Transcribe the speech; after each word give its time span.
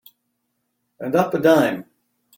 And 0.99 1.15
up 1.15 1.35
a 1.35 1.39
dime. 1.39 1.85